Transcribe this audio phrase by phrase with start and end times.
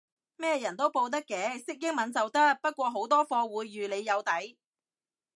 [0.35, 4.57] 咩人都報得嘅，識英文就得，不過好多課會預你有底